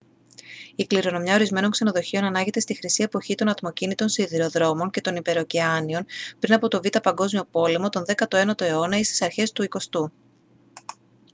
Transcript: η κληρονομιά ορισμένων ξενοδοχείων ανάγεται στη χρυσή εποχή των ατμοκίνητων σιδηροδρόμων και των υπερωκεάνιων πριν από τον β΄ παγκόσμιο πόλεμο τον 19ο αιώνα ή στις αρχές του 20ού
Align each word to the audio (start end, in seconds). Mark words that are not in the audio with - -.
η 0.75 0.85
κληρονομιά 0.87 1.33
ορισμένων 1.35 1.71
ξενοδοχείων 1.71 2.23
ανάγεται 2.23 2.59
στη 2.59 2.73
χρυσή 2.75 3.03
εποχή 3.03 3.35
των 3.35 3.47
ατμοκίνητων 3.49 4.09
σιδηροδρόμων 4.09 4.89
και 4.89 5.01
των 5.01 5.15
υπερωκεάνιων 5.15 6.05
πριν 6.39 6.53
από 6.53 6.67
τον 6.67 6.79
β΄ 6.83 7.01
παγκόσμιο 7.01 7.45
πόλεμο 7.51 7.89
τον 7.89 8.05
19ο 8.29 8.61
αιώνα 8.61 8.97
ή 8.99 9.03
στις 9.03 9.21
αρχές 9.21 9.51
του 9.51 9.65
20ού 9.69 10.11